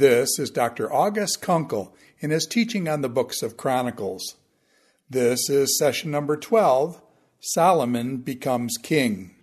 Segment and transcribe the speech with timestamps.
[0.00, 0.90] This is Dr.
[0.90, 4.36] August Konkel in his teaching on the books of Chronicles.
[5.10, 7.02] This is session number 12
[7.40, 9.34] Solomon becomes king.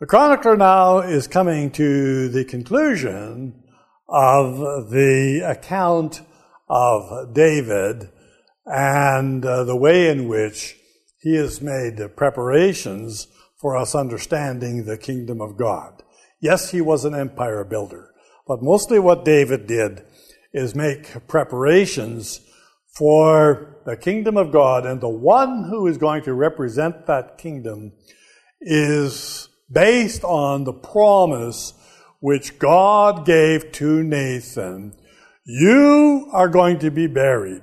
[0.00, 3.62] The chronicler now is coming to the conclusion
[4.08, 6.22] of the account
[6.68, 8.10] of David
[8.70, 10.76] and uh, the way in which
[11.20, 16.02] he has made preparations for us understanding the kingdom of God.
[16.40, 18.14] Yes, he was an empire builder,
[18.46, 20.04] but mostly what David did
[20.52, 22.40] is make preparations
[22.94, 27.92] for the kingdom of God, and the one who is going to represent that kingdom
[28.60, 31.74] is based on the promise
[32.20, 34.94] which God gave to Nathan.
[35.44, 37.62] You are going to be buried.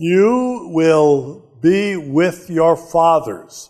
[0.00, 3.68] You will be with your fathers.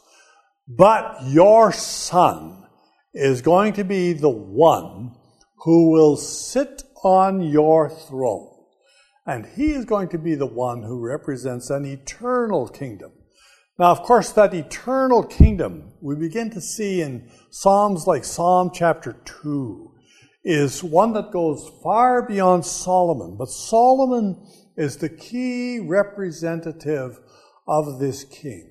[0.69, 2.67] But your son
[3.15, 5.15] is going to be the one
[5.65, 8.55] who will sit on your throne.
[9.25, 13.13] And he is going to be the one who represents an eternal kingdom.
[13.79, 19.15] Now, of course, that eternal kingdom we begin to see in Psalms like Psalm chapter
[19.25, 19.95] 2
[20.45, 23.37] is one that goes far beyond Solomon.
[23.39, 24.47] But Solomon
[24.79, 27.19] is the key representative
[27.67, 28.71] of this king.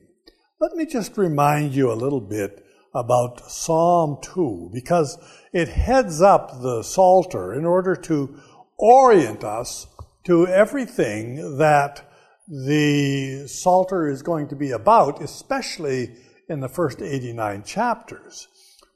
[0.59, 5.19] Let me just remind you a little bit about Psalm 2 because
[5.53, 8.39] it heads up the Psalter in order to
[8.79, 9.85] orient us
[10.25, 12.09] to everything that
[12.47, 16.15] the Psalter is going to be about, especially
[16.47, 18.47] in the first 89 chapters.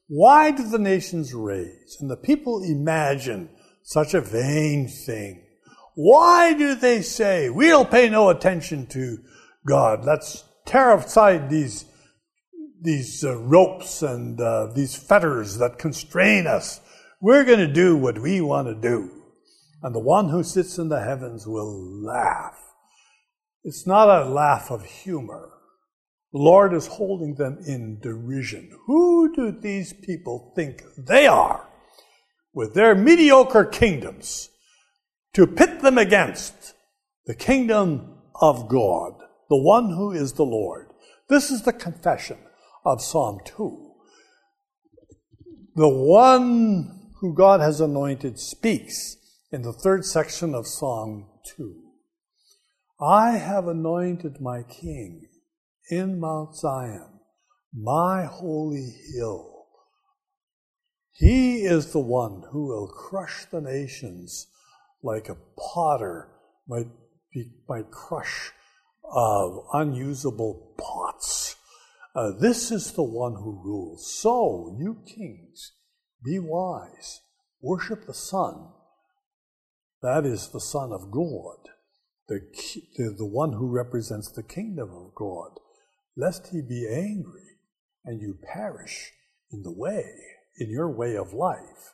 [0.08, 3.50] Why do the nations rage and the people imagine
[3.84, 5.46] such a vain thing?
[5.96, 9.18] Why do they say, we'll pay no attention to
[9.68, 10.06] God?
[10.06, 11.86] Let's tear aside these,
[12.82, 16.80] these uh, ropes and uh, these fetters that constrain us.
[17.20, 19.10] We're going to do what we want to do.
[19.84, 22.58] And the one who sits in the heavens will laugh.
[23.64, 25.50] It's not a laugh of humor.
[26.32, 28.72] The Lord is holding them in derision.
[28.88, 31.68] Who do these people think they are
[32.54, 34.51] with their mediocre kingdoms
[35.34, 36.74] to pit them against
[37.26, 39.14] the kingdom of God,
[39.50, 40.88] the one who is the Lord?
[41.30, 42.38] This is the confession
[42.86, 43.92] of Psalm 2.
[45.76, 49.16] The one who God has anointed speaks
[49.52, 51.82] in the third section of Psalm 2.
[53.00, 55.28] I have anointed my king
[55.90, 57.20] in Mount Zion,
[57.74, 59.68] my holy hill.
[61.14, 64.48] He is the one who will crush the nations
[65.04, 66.30] like a potter
[66.68, 66.88] might,
[67.34, 68.52] be, might crush
[69.14, 71.56] uh, unusable pots.
[72.16, 74.14] Uh, this is the one who rules.
[74.22, 75.72] So, you kings,
[76.24, 77.22] be wise.
[77.62, 78.70] Worship the Son.
[80.02, 81.72] That is the Son of God
[82.32, 82.40] the,
[82.96, 85.60] the, the one who represents the kingdom of God,
[86.16, 87.58] lest he be angry
[88.06, 89.12] and you perish
[89.52, 90.06] in the way,
[90.58, 91.94] in your way of life.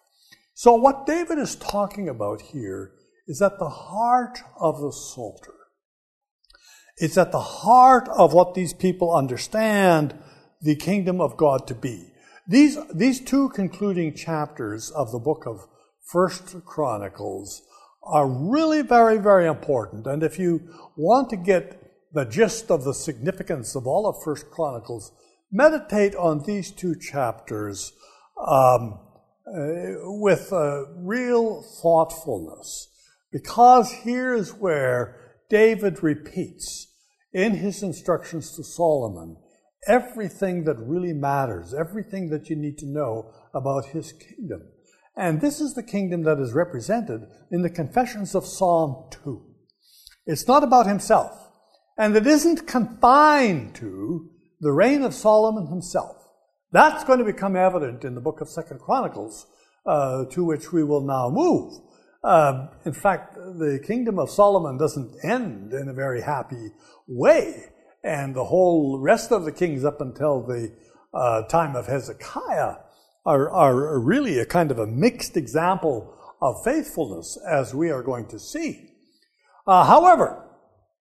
[0.53, 2.91] So, what David is talking about here
[3.27, 5.53] is at the heart of the Psalter.
[6.97, 10.17] It's at the heart of what these people understand
[10.61, 12.11] the kingdom of God to be.
[12.47, 15.67] These, these two concluding chapters of the book of
[16.05, 17.61] First Chronicles
[18.03, 20.07] are really very, very important.
[20.07, 20.61] And if you
[20.95, 21.83] want to get
[22.13, 25.11] the gist of the significance of all of First Chronicles,
[25.51, 27.91] meditate on these two chapters
[28.39, 28.99] um,
[29.45, 32.87] uh, with uh, real thoughtfulness,
[33.37, 35.15] because here's where
[35.47, 36.87] David repeats
[37.31, 39.37] in his instructions to Solomon
[39.87, 44.63] everything that really matters, everything that you need to know about his kingdom.
[45.15, 49.45] And this is the kingdom that is represented in the confessions of Psalm 2.
[50.25, 51.31] It's not about himself,
[51.95, 56.17] and it isn't confined to the reign of Solomon himself.
[56.71, 59.45] That's going to become evident in the book of Second Chronicles,
[59.85, 61.86] uh, to which we will now move.
[62.27, 66.71] Uh, in fact, the kingdom of Solomon doesn't end in a very happy
[67.07, 67.69] way,
[68.03, 70.75] and the whole rest of the kings up until the
[71.13, 72.75] uh, time of Hezekiah
[73.25, 78.27] are, are really a kind of a mixed example of faithfulness, as we are going
[78.27, 78.89] to see.
[79.65, 80.49] Uh, however,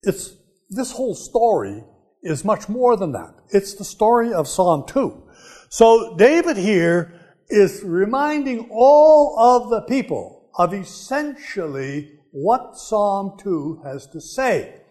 [0.01, 0.35] it's,
[0.71, 1.85] this whole story
[2.21, 3.33] is much more than that.
[3.51, 5.23] It's the story of Psalm 2.
[5.69, 7.17] So David here
[7.47, 14.81] is reminding all of the people of essentially what Psalm 2 has to say.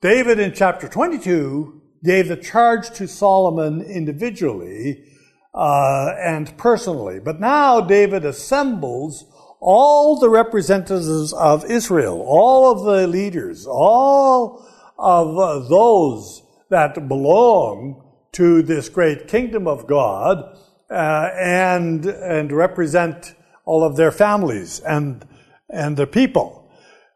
[0.00, 5.04] David in chapter 22 gave the charge to Solomon individually
[5.54, 7.20] uh, and personally.
[7.20, 9.24] But now David assembles
[9.60, 14.66] all the representatives of Israel, all of the leaders, all
[14.98, 18.02] of uh, those that belong
[18.32, 20.58] to this great kingdom of God
[20.90, 23.34] uh, and, and represent
[23.64, 25.26] all of their families and,
[25.68, 26.70] and their people.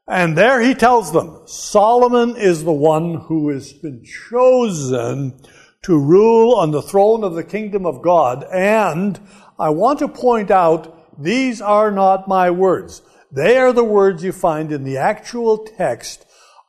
[0.08, 5.40] And there he tells them, Solomon is the one who has been chosen
[5.82, 8.44] to rule on the throne of the kingdom of God.
[8.52, 9.20] And
[9.58, 13.02] I want to point out, these are not my words.
[13.32, 16.24] They are the words you find in the actual text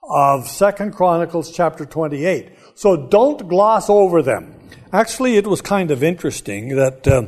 [0.10, 2.52] of Second Chronicles chapter 28.
[2.76, 4.56] So don't gloss over them.
[4.92, 7.24] Actually, it was kind of interesting that uh,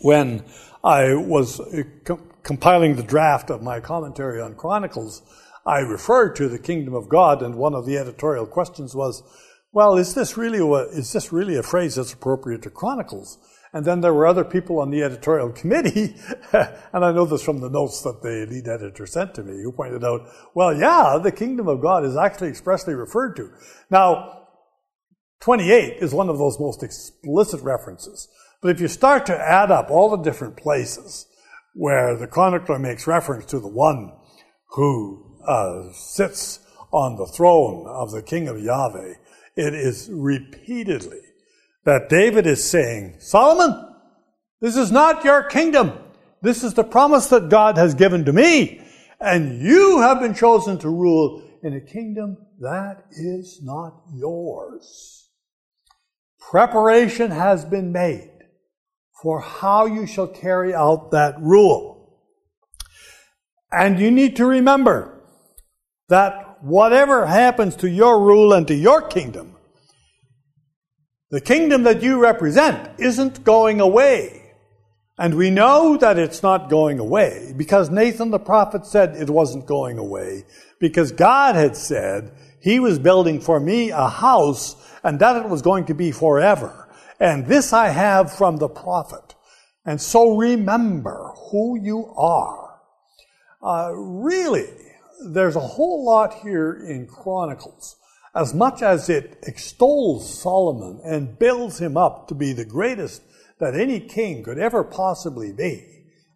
[0.00, 0.44] when
[0.86, 1.82] I was uh,
[2.44, 5.20] compiling the draft of my commentary on Chronicles,
[5.66, 9.24] I referred to the kingdom of God, and one of the editorial questions was,
[9.72, 13.36] well, is this really a, is this really a phrase that's appropriate to Chronicles?
[13.72, 16.14] And then there were other people on the editorial committee,
[16.52, 19.72] and I know this from the notes that the lead editor sent to me, who
[19.72, 23.50] pointed out, well, yeah, the kingdom of God is actually expressly referred to.
[23.90, 24.46] Now,
[25.40, 28.28] 28 is one of those most explicit references.
[28.66, 31.28] But if you start to add up all the different places
[31.74, 34.12] where the chronicler makes reference to the one
[34.70, 36.58] who uh, sits
[36.90, 39.14] on the throne of the king of Yahweh,
[39.54, 41.20] it is repeatedly
[41.84, 43.88] that David is saying, Solomon,
[44.60, 45.92] this is not your kingdom.
[46.42, 48.80] This is the promise that God has given to me.
[49.20, 55.28] And you have been chosen to rule in a kingdom that is not yours.
[56.40, 58.32] Preparation has been made
[59.22, 62.20] for how you shall carry out that rule.
[63.72, 65.20] And you need to remember
[66.08, 69.56] that whatever happens to your rule and to your kingdom,
[71.30, 74.42] the kingdom that you represent isn't going away.
[75.18, 79.66] And we know that it's not going away because Nathan the prophet said it wasn't
[79.66, 80.44] going away
[80.78, 85.62] because God had said he was building for me a house and that it was
[85.62, 86.85] going to be forever.
[87.18, 89.34] And this I have from the prophet.
[89.84, 92.80] And so remember who you are.
[93.62, 94.68] Uh, really,
[95.24, 97.96] there's a whole lot here in Chronicles.
[98.34, 103.22] As much as it extols Solomon and builds him up to be the greatest
[103.58, 105.84] that any king could ever possibly be,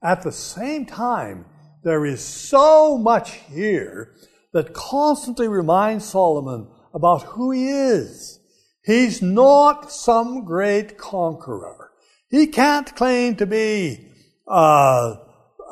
[0.02, 1.44] at the same time,
[1.82, 4.14] there is so much here
[4.52, 8.39] that constantly reminds Solomon about who he is
[8.82, 11.90] He's not some great conqueror.
[12.30, 14.08] He can't claim to be
[14.46, 15.16] uh,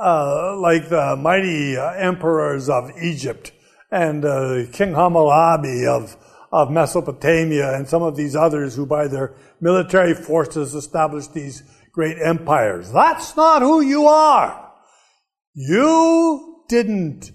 [0.01, 3.53] uh, like the mighty uh, emperors of Egypt
[3.91, 6.17] and uh, King Hammurabi of,
[6.53, 11.63] of Mesopotamia and some of these others who by their military forces established these
[11.93, 12.93] great empires.
[12.93, 14.73] That's not who you are.
[15.55, 17.33] You didn't,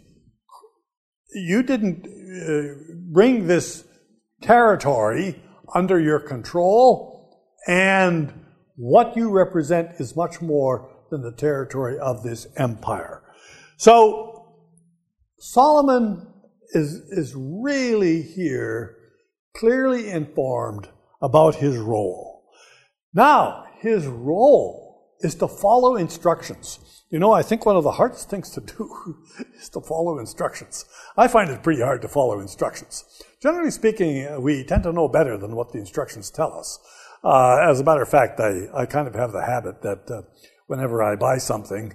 [1.34, 3.84] you didn't uh, bring this
[4.42, 5.43] territory
[5.74, 8.34] under your control, and
[8.76, 13.22] what you represent is much more than the territory of this empire.
[13.78, 14.56] So,
[15.38, 16.28] Solomon
[16.72, 18.98] is, is really here
[19.56, 20.88] clearly informed
[21.22, 22.46] about his role.
[23.14, 26.80] Now, his role is to follow instructions.
[27.10, 29.18] You know, I think one of the hardest things to do
[29.60, 30.86] is to follow instructions.
[31.16, 33.04] I find it pretty hard to follow instructions.
[33.44, 36.80] Generally speaking, uh, we tend to know better than what the instructions tell us.
[37.26, 40.22] Uh, as a matter of fact, I, I kind of have the habit that uh,
[40.68, 41.94] whenever I buy something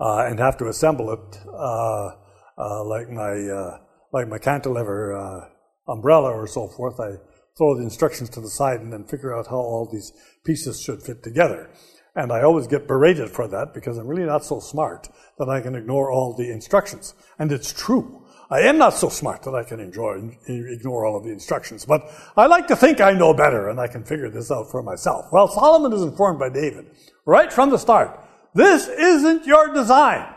[0.00, 2.10] uh, and have to assemble it, uh,
[2.58, 3.78] uh, like my
[4.12, 5.46] like my cantilever
[5.86, 7.12] umbrella or so forth, I
[7.56, 10.12] throw the instructions to the side and then figure out how all these
[10.44, 11.70] pieces should fit together.
[12.16, 15.60] And I always get berated for that because I'm really not so smart that I
[15.60, 17.14] can ignore all the instructions.
[17.38, 18.24] And it's true.
[18.50, 22.10] I am not so smart that I can enjoy, ignore all of the instructions, but
[22.34, 25.26] I like to think I know better and I can figure this out for myself.
[25.30, 26.86] Well, Solomon is informed by David
[27.26, 28.18] right from the start.
[28.54, 30.32] This isn't your design.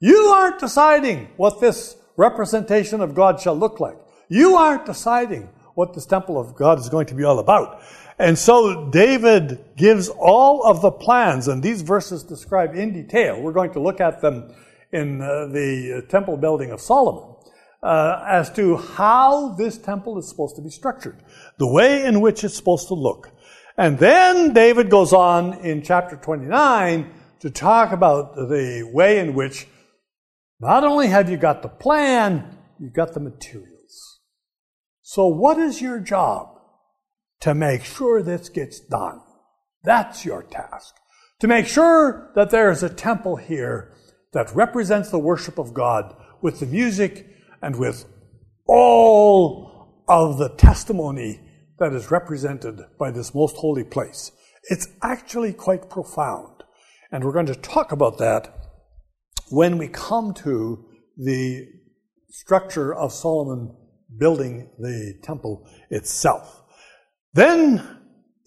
[0.00, 3.96] You aren't deciding what this representation of God shall look like.
[4.28, 7.82] You aren't deciding what this temple of God is going to be all about.
[8.18, 13.40] And so David gives all of the plans, and these verses describe in detail.
[13.40, 14.52] We're going to look at them
[14.92, 17.29] in uh, the temple building of Solomon
[17.82, 21.22] uh, as to how this temple is supposed to be structured,
[21.58, 23.30] the way in which it's supposed to look.
[23.76, 27.10] And then David goes on in chapter 29
[27.40, 29.66] to talk about the way in which
[30.60, 34.20] not only have you got the plan, you've got the materials.
[35.00, 36.48] So, what is your job?
[37.40, 39.22] To make sure this gets done.
[39.82, 40.94] That's your task.
[41.40, 43.94] To make sure that there is a temple here
[44.34, 47.26] that represents the worship of God with the music
[47.62, 48.04] and with
[48.66, 51.40] all of the testimony
[51.78, 54.32] that is represented by this most holy place.
[54.64, 56.62] It's actually quite profound.
[57.10, 58.54] And we're going to talk about that
[59.48, 60.84] when we come to
[61.16, 61.66] the
[62.28, 63.74] structure of Solomon
[64.16, 66.62] building the temple itself.
[67.34, 67.98] Then,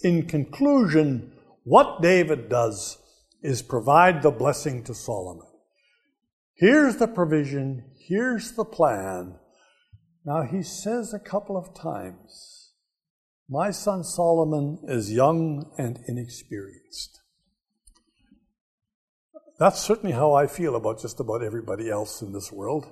[0.02, 2.98] in conclusion, what David does
[3.42, 5.48] is provide the blessing to Solomon.
[6.56, 9.36] Here's the provision, here's the plan.
[10.26, 12.72] Now, he says a couple of times,
[13.50, 17.22] My son Solomon is young and inexperienced.
[19.60, 22.86] That's certainly how I feel about just about everybody else in this world.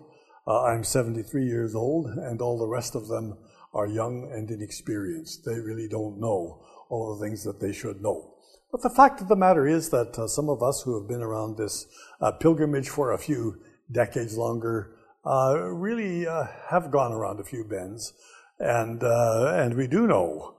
[0.47, 3.37] Uh, I'm 73 years old, and all the rest of them
[3.73, 5.45] are young and inexperienced.
[5.45, 8.35] They really don't know all the things that they should know.
[8.71, 11.21] But the fact of the matter is that uh, some of us who have been
[11.21, 11.85] around this
[12.21, 18.13] uh, pilgrimage for a few decades longer really uh, have gone around a few bends,
[18.59, 20.55] and uh, and we do know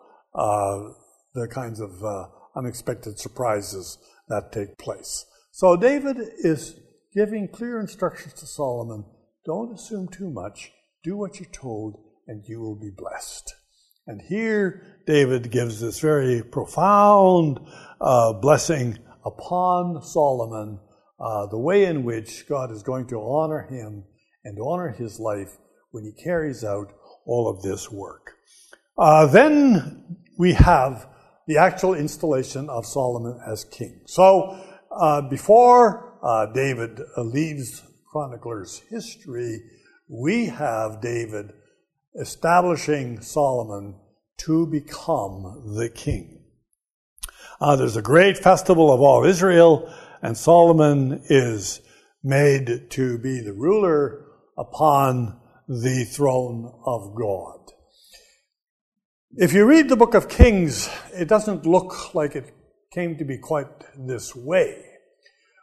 [1.35, 1.91] the kinds of
[2.57, 5.25] unexpected surprises that take place.
[5.51, 6.79] So David is
[7.15, 9.05] giving clear instructions to Solomon
[9.45, 10.71] don't assume too much.
[11.03, 13.55] Do what you're told, and you will be blessed.
[14.07, 17.59] And here, David gives this very profound
[18.01, 20.79] uh, blessing upon Solomon,
[21.19, 24.05] uh, the way in which God is going to honor him
[24.45, 25.57] and honor his life
[25.91, 26.93] when he carries out
[27.27, 28.33] all of this work.
[28.99, 31.07] Uh, then we have
[31.47, 34.01] the actual installation of Solomon as king.
[34.07, 34.59] So,
[34.91, 39.61] uh, before uh, David leaves chronicler's history,
[40.09, 41.53] we have David
[42.21, 43.99] establishing Solomon
[44.39, 46.43] to become the king.
[47.61, 51.81] Uh, there's a great festival of all Israel, and Solomon is
[52.23, 57.61] made to be the ruler upon the throne of God.
[59.35, 62.53] If you read the book of Kings, it doesn't look like it
[62.93, 63.67] came to be quite
[63.97, 64.85] this way.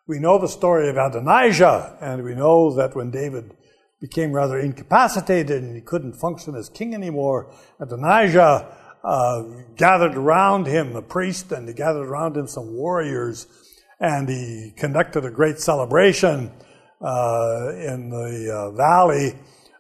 [0.08, 3.56] We know the story of Adonijah, and we know that when David
[4.02, 9.44] became rather incapacitated and he couldn't function as king anymore, Adonijah uh,
[9.76, 13.46] gathered around him a priest and he gathered around him some warriors
[14.00, 16.52] and he conducted a great celebration
[17.02, 19.34] uh, in the uh, valley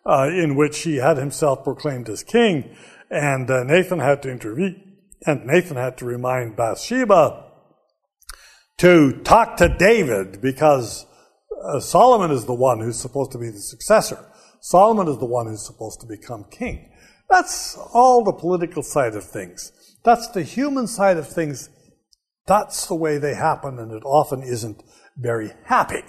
[0.06, 2.76] uh, in which he had himself proclaimed as king.
[3.10, 4.96] And uh, Nathan had to intervene,
[5.26, 7.46] and Nathan had to remind Bathsheba
[8.78, 11.06] to talk to David because
[11.80, 14.26] Solomon is the one who's supposed to be the successor.
[14.62, 16.90] Solomon is the one who's supposed to become king.
[17.30, 19.74] That's all the political side of things.
[20.06, 21.70] That's the human side of things.
[22.46, 24.82] That's the way they happen, and it often isn't
[25.18, 26.04] very happy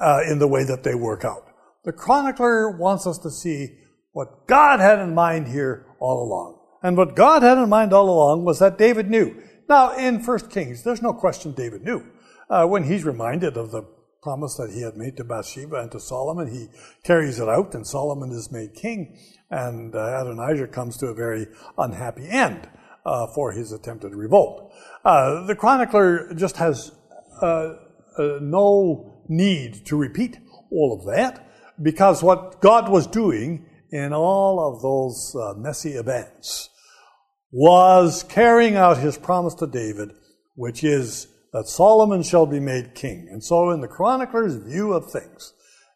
[0.00, 1.44] uh, in the way that they work out.
[1.84, 3.78] The chronicler wants us to see
[4.12, 6.58] what God had in mind here all along.
[6.82, 9.34] And what God had in mind all along was that David knew
[9.68, 12.02] now, in First Kings, there's no question David knew.
[12.48, 13.82] Uh, when he's reminded of the
[14.22, 16.68] promise that he had made to Bathsheba and to Solomon, he
[17.04, 19.18] carries it out, and Solomon is made king,
[19.50, 22.66] and uh, Adonijah comes to a very unhappy end
[23.04, 24.72] uh, for his attempted revolt.
[25.04, 26.90] Uh, the chronicler just has
[27.42, 27.74] uh,
[28.18, 30.38] uh, no need to repeat
[30.70, 31.46] all of that,
[31.80, 36.70] because what God was doing in all of those messy events
[37.50, 40.10] was carrying out his promise to David,
[40.54, 43.28] which is that Solomon shall be made king.
[43.30, 45.54] And so, in the chronicler's view of things,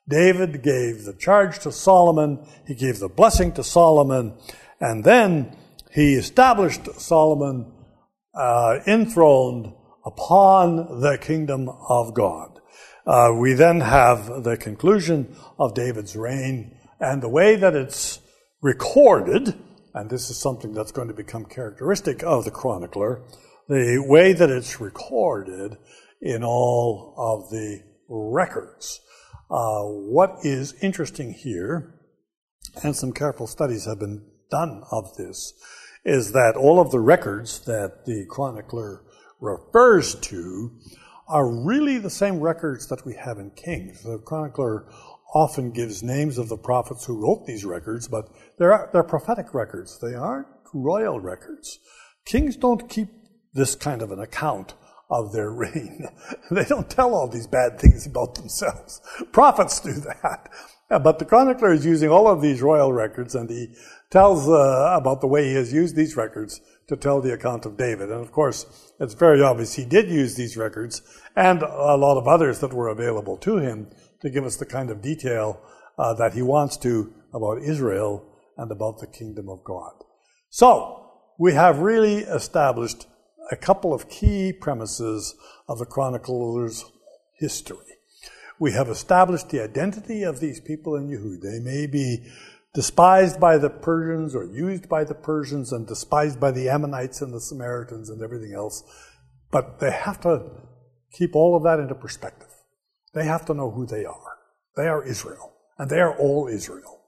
[0.08, 4.34] David gave the charge to Solomon, he gave the blessing to Solomon,
[4.80, 5.56] and then
[5.92, 7.70] he established Solomon
[8.34, 9.72] uh, enthroned
[10.04, 12.51] upon the kingdom of God.
[13.06, 18.20] Uh, we then have the conclusion of David's reign, and the way that it's
[18.60, 19.54] recorded
[19.94, 23.22] and this is something that's going to become characteristic of the chronicler,
[23.68, 25.76] the way that it's recorded
[26.20, 29.00] in all of the records.
[29.50, 31.94] Uh, what is interesting here,
[32.82, 35.52] and some careful studies have been done of this,
[36.04, 39.02] is that all of the records that the chronicler
[39.40, 40.70] refers to
[41.32, 44.02] are really the same records that we have in Kings.
[44.02, 44.86] The chronicler
[45.34, 49.98] often gives names of the prophets who wrote these records, but they're, they're prophetic records.
[49.98, 51.78] They aren't royal records.
[52.26, 53.08] Kings don't keep
[53.54, 54.74] this kind of an account
[55.12, 56.08] of their reign.
[56.50, 59.00] they don't tell all these bad things about themselves.
[59.32, 60.48] Prophets do that.
[60.88, 63.74] But the chronicler is using all of these royal records and he
[64.10, 67.76] tells uh, about the way he has used these records to tell the account of
[67.76, 68.10] David.
[68.10, 71.02] And of course, it's very obvious he did use these records
[71.36, 73.90] and a lot of others that were available to him
[74.20, 75.60] to give us the kind of detail
[75.98, 78.24] uh, that he wants to about Israel
[78.56, 79.92] and about the kingdom of God.
[80.50, 80.98] So,
[81.38, 83.06] we have really established
[83.50, 85.34] a couple of key premises
[85.68, 86.84] of the chronicler's
[87.38, 87.86] history.
[88.58, 91.40] We have established the identity of these people in Yehud.
[91.42, 92.24] They may be
[92.74, 97.34] despised by the Persians or used by the Persians and despised by the Ammonites and
[97.34, 98.82] the Samaritans and everything else.
[99.50, 100.50] But they have to
[101.12, 102.48] keep all of that into perspective.
[103.14, 104.38] They have to know who they are.
[104.76, 107.00] They are Israel, and they are all Israel.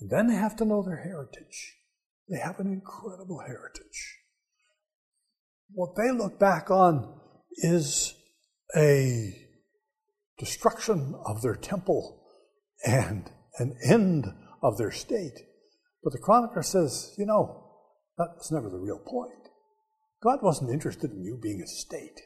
[0.00, 1.76] And then they have to know their heritage.
[2.28, 4.19] They have an incredible heritage.
[5.72, 7.20] What they look back on
[7.58, 8.14] is
[8.76, 9.34] a
[10.38, 12.22] destruction of their temple
[12.84, 14.26] and an end
[14.62, 15.38] of their state.
[16.02, 17.66] But the chronicler says, you know,
[18.18, 19.48] that was never the real point.
[20.22, 22.20] God wasn't interested in you being a state.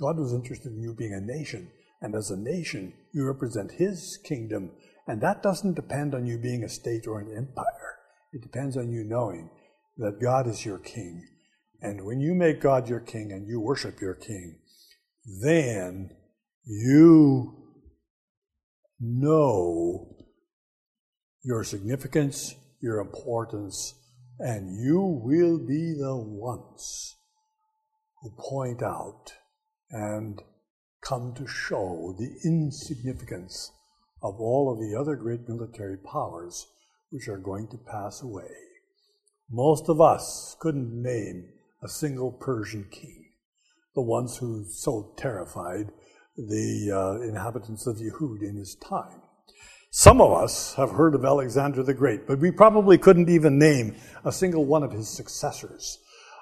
[0.00, 1.70] God was interested in you being a nation.
[2.00, 4.72] And as a nation, you represent His kingdom.
[5.06, 7.98] And that doesn't depend on you being a state or an empire.
[8.32, 9.50] It depends on you knowing
[9.98, 11.26] that God is your king.
[11.80, 14.58] And when you make God your king and you worship your king,
[15.42, 16.10] then
[16.64, 17.64] you
[19.00, 20.16] know
[21.42, 23.94] your significance, your importance,
[24.38, 27.16] and you will be the ones
[28.20, 29.32] who point out
[29.90, 30.42] and
[31.02, 33.70] come to show the insignificance
[34.22, 36.66] of all of the other great military powers
[37.10, 38.50] which are going to pass away.
[39.50, 41.50] Most of us couldn't name
[41.84, 43.26] a single Persian king,
[43.94, 45.92] the ones who so terrified
[46.36, 49.20] the uh, inhabitants of Yehud in his time.
[49.90, 53.94] Some of us have heard of Alexander the Great, but we probably couldn't even name
[54.24, 55.98] a single one of his successors.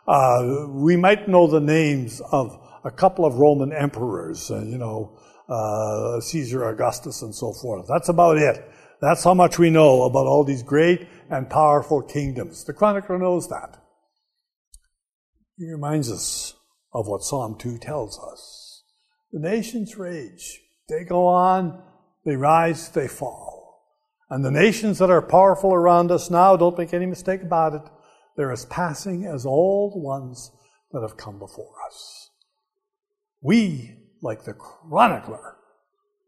[0.06, 5.18] Uh, we might know the names of a couple of Roman emperors, uh, you know,
[5.48, 7.86] uh, Caesar Augustus and so forth.
[7.88, 8.64] That's about it.
[9.00, 12.64] That's how much we know about all these great and powerful kingdoms.
[12.64, 13.81] The chronicler knows that.
[15.56, 16.54] He reminds us
[16.92, 18.82] of what Psalm 2 tells us.
[19.32, 20.60] The nations rage.
[20.88, 21.82] They go on
[22.24, 23.82] they rise, they fall.
[24.30, 27.82] And the nations that are powerful around us now, don't make any mistake about it,
[28.36, 30.50] they're as passing as all the ones
[30.92, 32.30] that have come before us.
[33.42, 35.56] We, like the chronicler,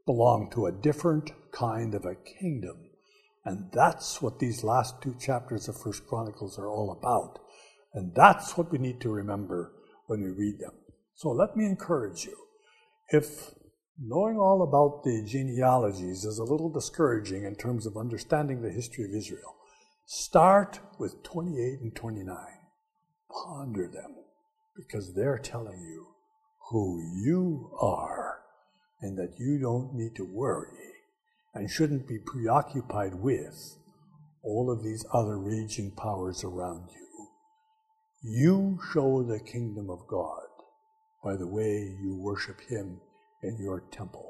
[0.05, 2.91] belong to a different kind of a kingdom.
[3.45, 7.39] And that's what these last two chapters of First Chronicles are all about.
[7.95, 9.73] And that's what we need to remember
[10.07, 10.73] when we read them.
[11.15, 12.37] So let me encourage you.
[13.09, 13.55] If
[13.97, 19.05] Knowing all about the genealogies is a little discouraging in terms of understanding the history
[19.05, 19.55] of Israel.
[20.05, 22.37] Start with 28 and 29.
[23.31, 24.17] Ponder them
[24.77, 26.09] because they're telling you
[26.71, 28.41] who you are
[29.01, 30.91] and that you don't need to worry
[31.55, 33.79] and shouldn't be preoccupied with
[34.43, 37.04] all of these other raging powers around you.
[38.27, 40.49] You show the kingdom of God
[41.23, 42.99] by the way you worship Him
[43.43, 44.25] in your temple.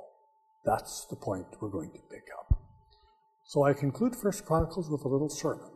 [0.65, 2.59] That's the point we're going to pick up.
[3.45, 5.71] So I conclude First Chronicles with a little sermon,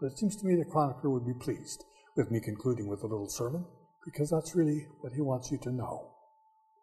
[0.00, 1.84] but it seems to me the chronicler would be pleased
[2.16, 3.64] with me concluding with a little sermon
[4.04, 6.12] because that's really what he wants you to know.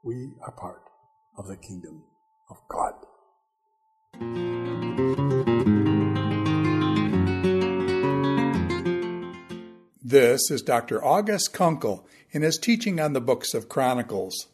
[0.04, 0.90] We are part
[1.38, 2.04] of the kingdom
[2.50, 4.53] of God.
[10.14, 11.04] This is Dr.
[11.04, 14.46] August Konkel in his teaching on the books of Chronicles.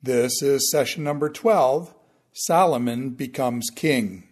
[0.00, 1.92] This is session number 12
[2.32, 4.28] Solomon becomes king.